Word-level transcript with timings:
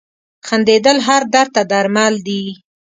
•خندېدل 0.47 0.97
هر 1.07 1.21
درد 1.33 1.49
ته 1.55 1.61
درمل 1.71 2.13
دي. 2.27 2.43